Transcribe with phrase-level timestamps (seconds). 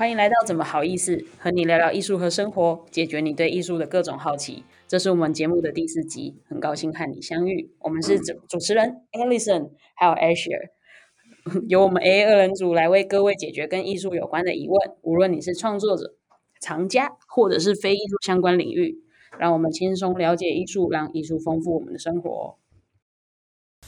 [0.00, 4.64] 欢迎来到怎么好意思，和你聊聊艺术和生活，解决你对艺术的各种好奇。
[4.88, 7.70] 这是我们节目的第四集，很高兴和你相遇。
[7.80, 10.70] 我们是主主持人 Alison，还有 Asher，
[11.68, 14.78] 由我们 A 二人组来为各位解决跟艺术有关的疑问。
[15.02, 16.14] 无论你是创作者、
[16.62, 19.02] 藏家，或者是非艺术相关领域，
[19.38, 22.56] 让我们轻松了解艺术，让艺术丰富我们的生活。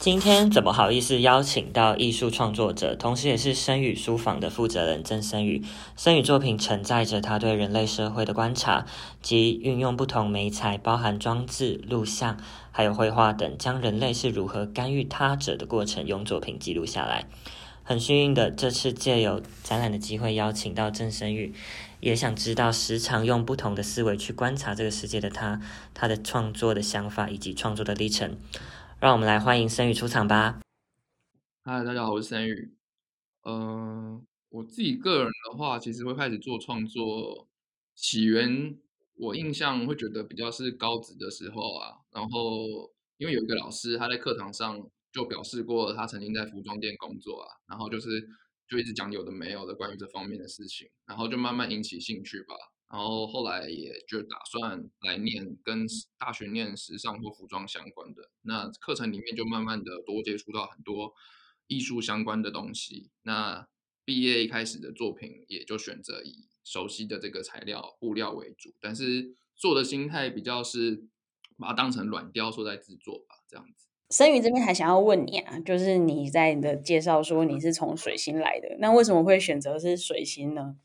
[0.03, 5.63] 今天怎么好意思邀请到艺术创作者，同时也是声语书房的负责人郑声宇。
[5.95, 8.85] 声语作品承载着他对人类社会的观察，
[9.21, 12.35] 及运用不同媒材，包含装置、录像，
[12.73, 17.23] 还有绘画等，将人类是如何干预他者的过程，用作品记录下来。
[17.85, 21.53] 很幸运的，这次借有展览的机会邀请到郑声宇，
[22.01, 25.61] 也想知道时常用不同的思维去观察这个世界的他，
[25.93, 28.35] 他的创作的想法以及创作的历程。
[29.03, 30.61] 让我们来欢迎森宇出场吧。
[31.61, 32.73] 嗨，大家好，我是森宇。
[33.43, 37.49] 嗯，我自己个人的话，其实会开始做创作
[37.95, 38.79] 起源，
[39.15, 41.97] 我印象会觉得比较是高职的时候啊。
[42.11, 47.51] 然后因为有一个老师，他在课堂上就表示过，他曾经在服装店工作啊。
[47.67, 48.25] 然后就是
[48.69, 52.55] 就一直讲有的没有的关于这方面的事情，然后就慢慢引起兴趣吧。
[52.89, 55.87] 然后后来也就打算来念跟
[56.19, 61.13] 大学念时尚或服装相关的，那课程里面就慢慢的多接触到很多
[61.67, 63.09] 艺术相关的东西。
[63.23, 63.67] 那
[64.05, 71.07] 毕业一开始的作品也就选择以熟悉的这个材料布料为主，但是做的心态比较是
[71.57, 73.87] 把它当成软雕塑在制作吧，这样子。
[74.09, 80.75] 生宇这边还想要问你啊，就是你在你的介绍说你是从水星来的，那为什么会选择是水星呢？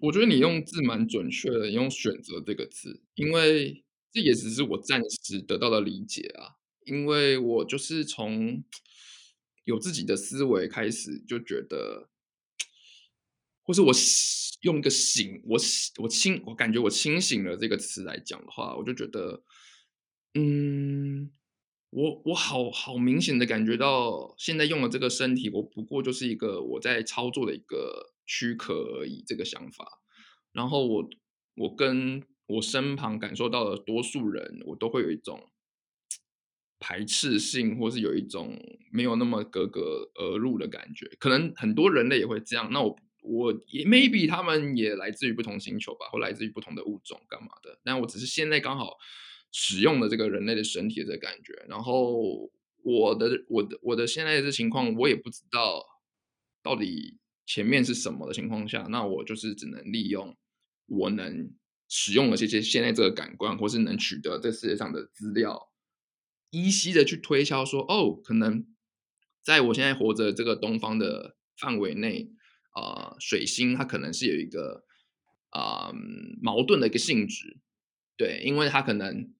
[0.00, 6.54] 我觉得你用字蛮准确的，你用“选择”这个字，因为这也只是我暂时得到的理解啊。
[6.84, 8.62] 因为我就是从
[9.64, 12.08] 有自己的思维开始，就觉得，
[13.64, 13.92] 或是我
[14.62, 15.58] 用一个“醒”，我
[15.98, 19.42] 我清，我感觉我清醒了这个词来讲的话，我就觉得，
[20.34, 21.32] 嗯，
[21.90, 28.12] 我我好好明显的感觉到，现在用了这个身体，我不过就是一个我在操作的一个。
[28.26, 30.02] 躯壳而已，这个想法。
[30.52, 31.08] 然后我，
[31.56, 35.50] 我跟我身旁感受到的多数人，我都会有一种
[36.78, 38.58] 排斥性，或是有一种
[38.90, 41.06] 没有那么格格而入的感觉。
[41.18, 42.70] 可能很多人类也会这样。
[42.72, 47.78] 那我，我也 maybe 他们也来自于不同星球吧，或来自于不同的物种，干嘛的？
[47.84, 48.96] 但我只是现在刚好
[49.52, 51.52] 使用了这个人类的身体的这感觉。
[51.68, 52.50] 然后
[52.82, 55.84] 我的，我的，我的现在这情况，我也不知道
[56.62, 57.18] 到底。
[57.46, 60.36] 前面是什么的情况下，那我就是只能利用
[60.86, 61.54] 我能
[61.88, 65.70] 使用的这些现在这个感官，或是能取得这世界上的资料，
[66.50, 68.66] 依稀的去推敲说，哦，可能
[69.44, 72.32] 在我现在活着这个东方的范围内，
[72.72, 74.84] 啊，水星它可能是有一个
[75.50, 75.92] 啊
[76.42, 77.58] 矛盾的一个性质，
[78.16, 79.32] 对，因为它可能，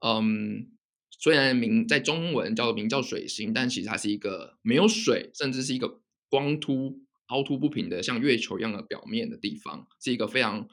[0.00, 0.70] 嗯，
[1.10, 6.00] 虽然名在中文叫做名叫水星，但其实它是一个没有水，甚至是一个
[6.30, 7.04] 光秃。
[7.30, 10.68] 凹凸不平的，像月球一样的表面的地方，是一个非常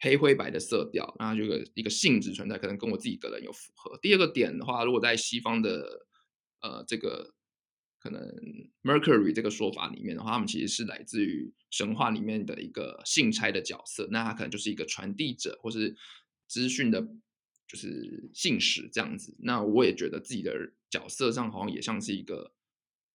[0.00, 3.98] 黑灰白的色调，那就个一个性质存在，可能跟我自己个人有符合。
[4.00, 6.06] 第二个点的话，如果在西方的
[6.62, 7.34] 呃这个
[7.98, 8.22] 可能
[8.82, 15.94] Mercury 这个说法里面的话，他们其实是来自于神话里面的一个信差的角色，那他可能就是一个传递者或是
[16.46, 17.06] 资讯的，
[17.68, 19.36] 就是信使这样子。
[19.40, 22.52] 那我也觉得自己的角色上好像也像是一个。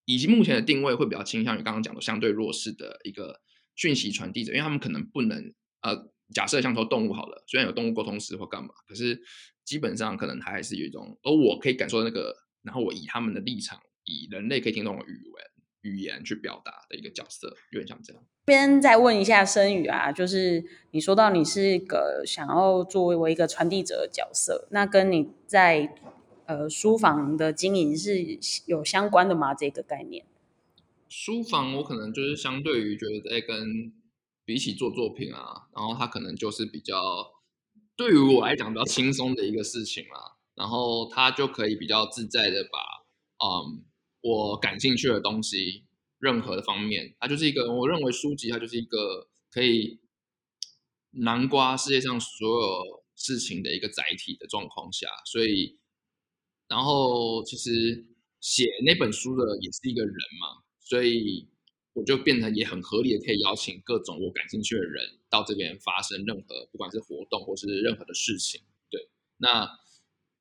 [0.06, 3.42] 以及目前的定位会比较倾向于刚刚讲的相对弱势的一个
[3.76, 9.20] 讯息传递者，因为他们可能不能呃，假设像说动物好了，虽然有动物沟通师或干嘛，可是
[9.64, 15.44] 基本上可能它还是有一种，而我可以感受那个，然后我以他们的立场，以人类可以听懂的语文
[15.82, 18.24] 语言去表达的一个角色，有点像这样。
[18.46, 25.96] 这边再问一下声宇啊，就是你说到你是一个想要作为一个传递者的角色，那跟你在。
[26.48, 28.38] 呃，书房的经营是
[28.68, 29.56] 有相关的吗？
[29.56, 30.24] 这个概念？
[31.10, 33.92] 书房我可能就是相对于觉得在跟
[34.44, 36.94] 比起做作品啊，然后它可能就是比较
[37.96, 40.38] 对于我来讲比较轻松的一个事情啦。
[40.54, 42.80] 然后它就可以比较自在的把
[43.44, 43.84] 嗯
[44.22, 45.84] 我感兴趣的东西，
[46.20, 50.00] 任何的方面，它就是一个我认为书籍它就是一个可以
[51.10, 55.80] 南瓜世界上所有事情的一个载体的状况下，所以。
[56.68, 58.06] 然后其实
[58.40, 61.48] 写那本书的也是一个人嘛，所以
[61.94, 68.62] 我就变成也很合理的可以邀请各种我感兴趣的人到这边发生任何不管是活动或是任何的事情。
[68.90, 69.70] 对，那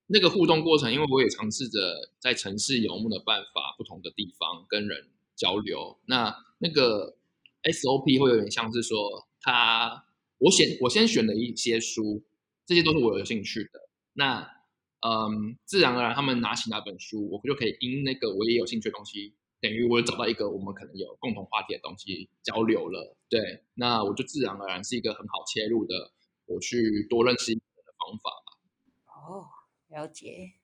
[0.07, 5.99] 那个互动过程，因为我也尝试着在城市游牧的办法，不同的地方跟人交流。
[6.07, 7.17] 那那个
[7.63, 10.05] SOP 会有点像是说，他
[10.39, 12.23] 我选我先选了一些书，
[12.67, 13.89] 这些都是我有兴趣的。
[14.13, 14.47] 那
[15.07, 23.15] 嗯，自然而然他们拿起那本书，我就可以因那个我也有兴趣的东西，等于我找到一个我们可能有共同话题的东西交流了。
[23.29, 25.95] 对，那我就自然而然是一个很好切入的，
[26.47, 28.49] 我去多认识一个的方法吧。
[29.29, 29.47] 哦，
[29.89, 30.55] 了解。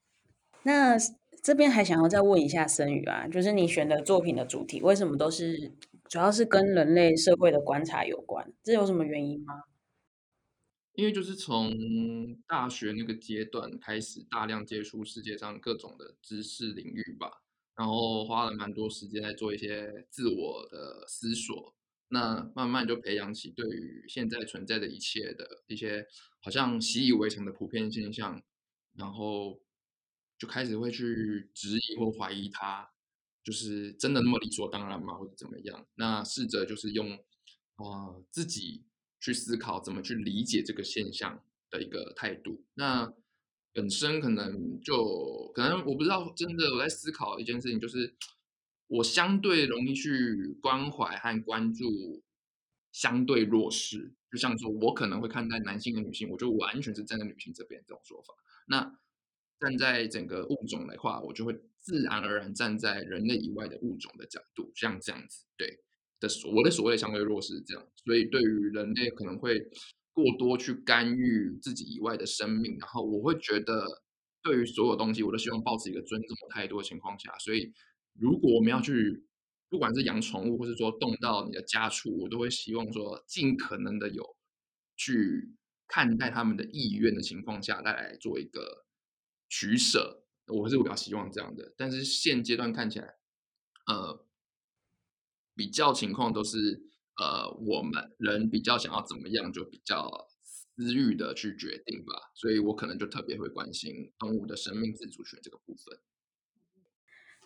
[0.63, 0.97] 那
[1.43, 5.73] 这边还想要再问一下森宇啊，就是你选的作品的主题为什么都是？
[6.09, 9.55] 主要是跟人类社会的观察有关，这有什么原因吗？
[11.01, 11.75] 因为就是从
[12.47, 17.43] 大学那个阶段开始，大量接触世界上各种的知识领域吧，
[17.75, 21.75] 然后花了蛮多时间在做一些自我的思索，
[22.09, 26.07] 那慢慢就培养起对于现在存在的一切的一些
[26.43, 28.43] 好像习以为常的普遍现象，
[28.93, 29.59] 然后
[30.39, 32.91] 就开始会去质疑或怀疑它。
[33.43, 35.15] 就是真的那么理所当然吗？
[35.15, 35.87] 或者怎么样？
[35.95, 37.15] 那试着就是用
[37.77, 38.85] 啊自己
[39.21, 42.65] 去思考怎么去理解这个现象的一个态度。
[42.75, 43.13] 那
[43.73, 48.15] 本身可能就可能我不知道，真的我在思考一件事情，就是
[48.89, 52.23] 我相对容易去关怀和关注
[52.93, 58.35] 相对弱势，就像说我可能会看待男性和女性，我就完全是站在女性这边这种说法。
[58.67, 58.99] 那
[59.61, 61.61] 站在整个物种的话，我就会。
[61.83, 65.83] 自然而然站在人类以外的物种的角度，像这样子，对
[66.21, 69.59] 的所我的所谓的相对弱势是这样，所以对于人类可能会
[70.13, 73.85] 过多去干预自己以外的生命，然后我会觉得
[74.43, 77.73] 对于所有东西我都希望保持一个尊重的态度的情况下，所以
[78.15, 79.25] 如果我们要去
[79.69, 84.37] 不管是养宠物，或是说动到你的家畜，我都会希望说尽可能的有
[84.97, 85.57] 去
[85.89, 88.85] 看待他们的意愿的情况下，再来做一个
[89.49, 90.25] 取舍。
[90.49, 93.15] 我是比较希望这样的，但是现阶段看起来，
[93.87, 94.27] 呃，
[95.55, 96.59] 比较情况都是
[97.19, 102.15] 呃，我们人比较想要怎么样，就比较私欲的去决定吧。
[102.35, 105.99] 所以我可能就特别会关心动物的生命自主权这个部分。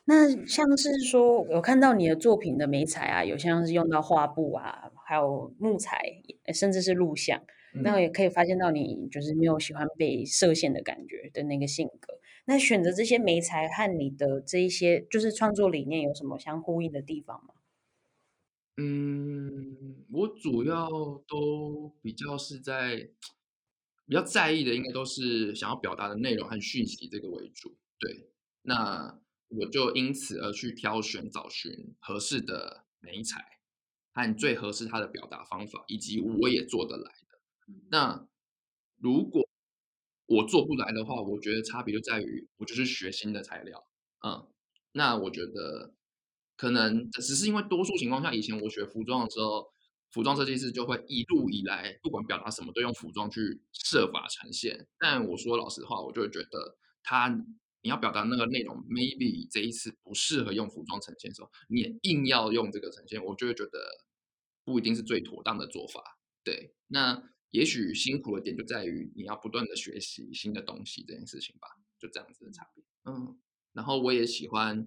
[0.06, 5.98] 那像是说，我看到你的作品的美彩啊，有像是用到画布啊，还有木材，
[6.52, 7.42] 甚至是录像，
[7.82, 12.20] 那也可以发现到你就是没有喜欢被设限的感觉的那个性格。
[12.44, 17.53] 那选择这些媒材和你的这一些就是创作理念有什么相呼应的地方吗？
[18.76, 20.88] 嗯，我主要
[21.28, 23.10] 都比较是在
[24.06, 27.76] 比较在意的，应该都是想要表达的内容和讯息这个为主。
[27.98, 28.30] 对，
[28.62, 33.40] 那我就因此而去挑选、找寻合适的媒材
[34.12, 37.38] 和最合适它的表达方法，以及我也做得来的。
[37.90, 38.28] 那
[38.98, 39.48] 如果
[40.26, 43.86] 我做不来的话，我觉得差别就在于我就是学新的材料，
[44.26, 44.48] 嗯，
[44.92, 45.94] 那我觉得
[46.56, 49.66] 可能只是因为多数情况下，以前我学服装的时候，
[50.10, 54.86] 服装设计师就会一路以来不管表达什么都用服装去设法呈现。
[54.98, 57.28] 但我说老实话，我就会觉得他
[57.82, 63.78] 你要表达那个内容，maybe 这一次不适合用服装呈现的时候，你也硬要用这个呈现，我就会觉得
[64.64, 66.02] 不一定是最妥当的做法。
[66.42, 67.22] 对，那。
[67.54, 71.68] 也许辛苦的点就在于你要不断的学习新的东西这件事情吧，
[72.00, 72.82] 就这样子的差别。
[73.04, 73.38] 嗯，
[73.72, 74.84] 然后我也喜欢，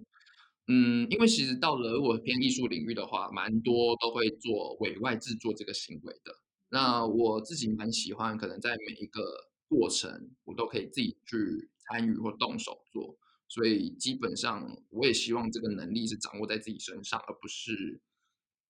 [0.68, 6.32] 嗯，因为其实到了如果偏艺术领域的话，蛮多都会做委外制作这个行为的。
[6.70, 9.22] 那我自己蛮喜欢，可能在每一个
[9.70, 18.02] 过程我都可以自己去参与或动手做，所以基本上我也希望这个能力是掌握在自己身上，而不是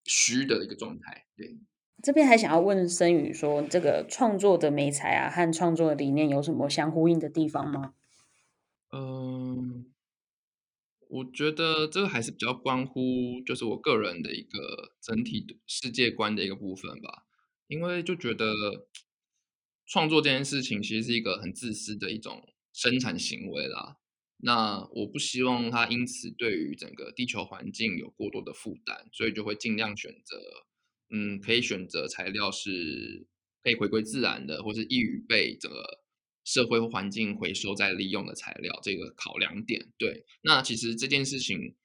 [0.06, 1.26] 虚的一个状态。
[1.36, 1.58] 对。
[2.04, 7.96] 这边还想要问森宇说，这个创作的美材啊，和创作的理念有什么相呼应的地方吗？
[8.94, 9.88] 嗯，
[11.10, 17.26] 我觉得这个还是比较关乎，就是我个人的一个整体世界观的一个部分吧。
[17.68, 18.54] 因为就觉得
[19.86, 22.42] 创作这件事情其实是一个很自私的一种
[22.74, 23.98] 生产行为啦。
[24.38, 30.38] 那我不希望它因此对于整个地球环境有过多的负担，所以就会尽量选择。
[31.10, 33.26] 嗯，可以选择材料是
[33.64, 36.04] 可以回归自然的，或是易于被这个
[36.48, 39.92] 社会或环境回收再利用的材料，这个考量点。
[39.98, 41.76] 对，那其实这件事情，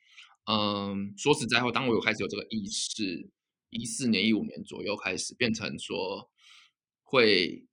[0.47, 3.29] 嗯，说实在话，当我有开始有这个意识，
[3.71, 6.31] 一四年、一五年左右开始变成说，
[7.03, 7.67] 会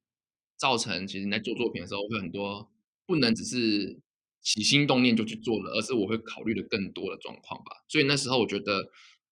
[0.58, 2.72] 造成其实你在做作品的时候，会很多
[3.05, 4.01] 不能只是
[4.41, 7.86] 起心动念就去做了，而是我会考虑的更多的状况吧。
[7.88, 8.89] 所以那时候我觉得。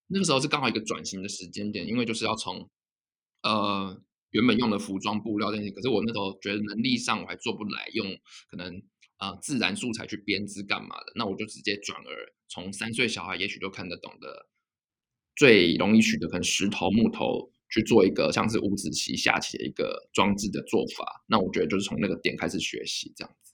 [0.10, 2.70] 那个时候是刚好一个转型的时间点，因为就是要从
[3.44, 8.06] 呃原本用的服装布料那些，可是我那时候觉得能力上我还做不来，用
[8.50, 8.82] 可能
[9.18, 14.48] 啊自然素材去编织干嘛的，那我就直接转而从三岁小孩也许就看得懂的
[15.36, 21.24] 最容易取得可能石头、木头去做一个像是五子棋下棋的一个装置的做法。
[21.28, 23.47] 那我觉得就是从那个点开始学习这样子。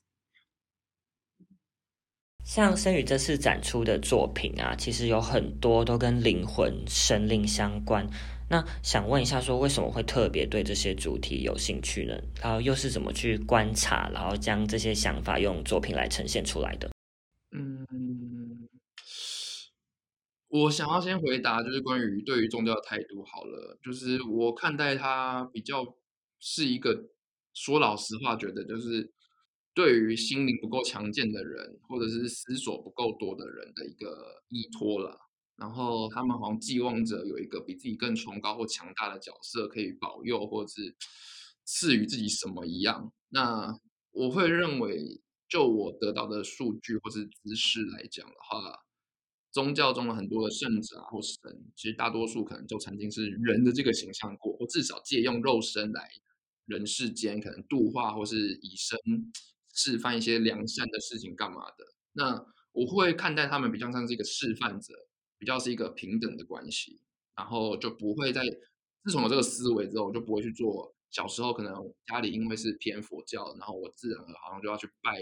[2.44, 8.06] 像申宇这次展出的作品啊，其实有很多都跟灵魂、神灵相关。
[8.50, 12.14] 那想问一下，说为什么会特别对这些主题有兴趣呢？
[12.42, 16.90] 然后又是怎么去观察，然后将这些想法用作品来呈现出来的？
[17.56, 18.68] 嗯，
[20.48, 25.82] 我想要先回答，就是关于对于宗教的态度好了，就是我看待它比较
[26.38, 26.94] 是一个
[27.54, 29.10] 说老实话，觉得就是
[29.74, 35.18] 对于心灵不够强健的人，或者是思索不够多的人的一个依托了。
[35.56, 40.96] 然后他们好像寄望着有一个比自己更崇高或强大的角色可以保佑，或者是
[41.64, 43.12] 赐予自己什么一样。
[43.28, 43.78] 那
[44.10, 48.80] 我会认为，就我得到的数据或是知识来讲的话，
[49.52, 51.36] 宗教中的很多的圣者啊或神，
[51.76, 56.08] 其实大多数可能就曾经是人的这个形象过，或至少借用肉身来
[56.66, 58.98] 人世间可能度化或是以身
[59.74, 61.84] 示范一些良善的事情干嘛的。
[62.12, 64.94] 那我会看待他们比较像是一个示范者。
[65.36, 66.98] 比较是一个平等的关系，
[67.36, 68.42] 然后就不会在
[69.02, 71.74] 自从有这个思维之后，我就不会去做小时候可能
[72.06, 75.20] 家里因为是偏佛教，然后我自然好像就要去拜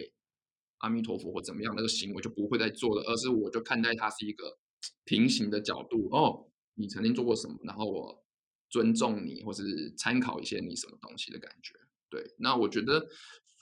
[0.79, 4.59] 阿弥陀佛或怎么样那个行为就不会再做了，而是我就看待它是一个
[5.05, 8.25] 平行的角度哦，你曾经做过什么，然后我
[8.71, 11.75] 尊重你或是参考一些你什么东西的感觉。
[12.09, 13.09] 对，那我觉得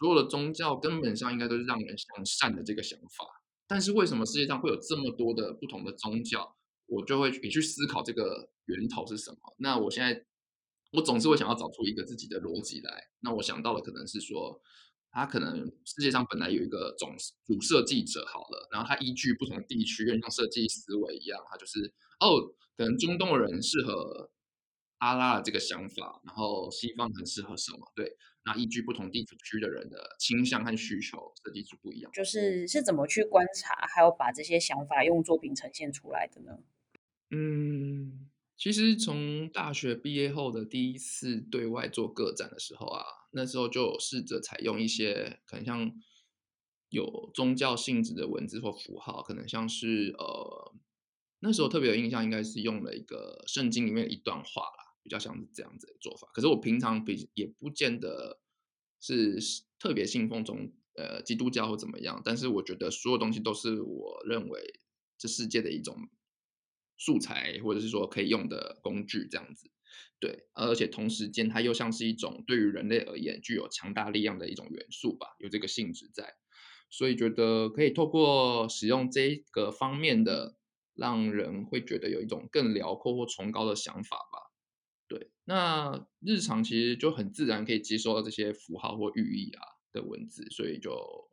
[0.00, 3.26] 所有的宗教根本上应该都是让人向善的这个想法。
[3.68, 6.56] 但是为什么世界上会有这么多的不同的宗教？
[6.86, 9.38] 我就会也去思考这个源头是什么。
[9.58, 10.24] 那我现在
[10.92, 13.10] 我总是会想要找出一个自己的逻辑来。
[13.20, 14.60] 那我想到的可能是说，
[15.12, 17.14] 他可能世界上本来有一个总
[17.46, 22.40] 主设计者好了，然后他依据不同地区，像设计思维一样，他就是哦，
[22.76, 24.30] 可能中东人适合。
[25.00, 27.78] 阿拉的这个想法，然后西方很适合什么？
[27.96, 28.04] 对，
[28.44, 32.10] 那依据不同地区的人的倾向和需求，设计是不一样。
[32.12, 36.58] 就是是怎么去观察，还有把这些想法用作品呈现出来的呢？
[37.30, 45.92] 嗯，其实从大学毕业后的第一次对外做个展的时候啊，那时候就试着采用一些可能像
[46.88, 50.74] 有宗教性质的文字或符号，可能像是呃，
[51.40, 54.89] 那时候特别有印象，应该是用了一个圣经里面的一段话啦。
[55.02, 58.40] 比较像是这样子的做法，可是我平常比也不见得
[59.00, 59.38] 是
[59.78, 64.80] 特别信奉中呃基督教或怎么样，但是我觉得所有东西都是我认为
[65.18, 65.96] 这世界的一种
[66.98, 69.70] 素材，或者是说可以用的工具这样子，
[70.18, 76.34] 对，而且同时间它又像是一种对于人类而言具有强大力量的一种元素吧，有这个性质在，
[76.90, 80.56] 所以觉得可以透过使用这个方面的，
[80.94, 84.49] 让人会觉得有一种更辽阔或崇高的想法吧。
[85.50, 90.92] 对，那日常其实就很自然可以接收到这些符号或寓意啊的文字，所以就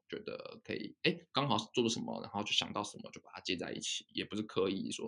[0.09, 5.07] 觉得可以，哎，刚好做了什么，然后就想到什么就把它接在一起，也不是刻意说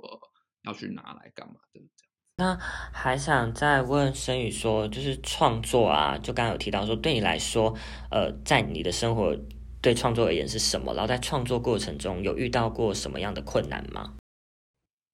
[0.64, 1.90] 要去拿来干嘛的这样。
[2.38, 7.76] 那还想再问申宇说，就是创作啊，就刚刚有提到说，对你来说，
[8.12, 9.36] 呃，在你的生活
[9.82, 10.94] 对创作而言是什么？
[10.94, 14.18] 然后在创作过程中有遇到过什么样的困难吗？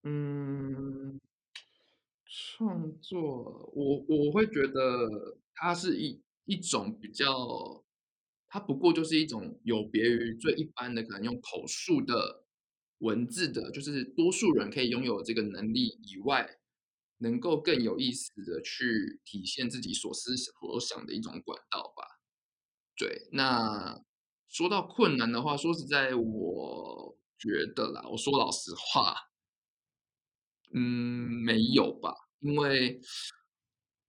[0.03, 0.84] 嗯。
[2.57, 7.83] 创作，我我会觉得它是一一种比较，
[8.47, 12.45] 它不过就是一种有别于最一般的可能用口述的
[12.99, 16.47] 文字的，就是多数人可以拥有这个能力以外，
[17.17, 22.03] 能够更有意思的去体现自己所思所想的一种管道吧。
[22.97, 24.01] 对，那
[24.47, 29.15] 说到困难的话，说实在，我觉得啦，我说老实话，
[30.73, 30.79] 嗯，
[31.45, 32.24] 没有吧。
[32.39, 32.99] 因为，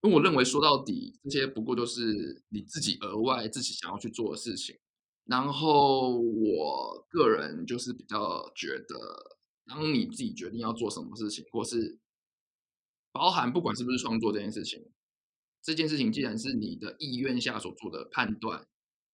[0.03, 4.77] 因为我认为说到底，这些不过都是你自己额外自己想要去做的事情。
[5.25, 11.99] 然后，我个人就是比较觉得，当你自己决定要做什么事情，或是
[13.11, 14.89] 包含不管是不是创作这件事情，
[15.63, 18.69] 这件事情既然是你的意愿下所做的判断、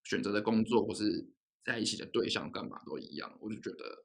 [0.05, 1.33] 选择的工作，或是
[1.65, 4.05] 在一起的对象，干嘛都一样，我就觉得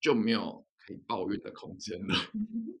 [0.00, 2.14] 就没有可以抱怨的空间了。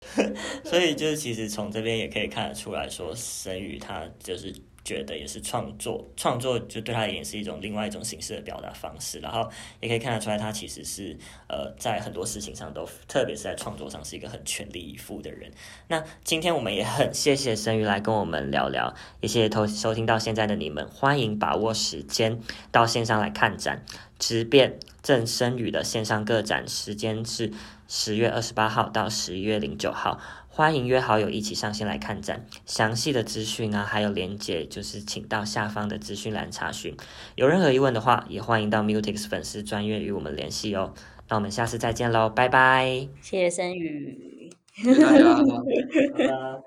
[0.64, 4.52] 所以就是其实从这边也可以看得出来说，神宇他就是
[4.84, 9.18] 觉得也是创作，创作就对他而言是一种另外一种形式的表达方式。
[9.20, 9.48] 然后
[9.80, 11.16] 也可以看得出来，他其实是
[11.48, 15.50] 呃在很多事情上都，特别是在创作上是一个很全力以赴的人。
[15.88, 22.40] 那今天我们也很谢谢神宇来跟我们聊聊，也谢谢收收听到现在的你们，欢迎把握时间
[22.72, 23.84] 到线上来看展，
[24.18, 24.78] 直变。
[25.00, 27.50] 郑生宇的线上个展，时间是
[27.88, 32.44] 十月二十八号到十一月零九号，欢迎约好友一起上线来看展。
[32.66, 36.94] 详细的资讯啊，还有连接，就是请到下方的资讯栏查询。
[37.34, 40.92] 有任何疑问的话，也欢迎到 Mutix 粉丝专业与我们联系哦。
[41.30, 43.08] 那我们下次再见喽，拜拜。
[43.22, 44.50] 谢谢森宇。